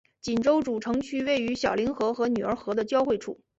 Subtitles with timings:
[0.19, 3.39] 锦州主城区位于小凌河和女儿河的交汇处。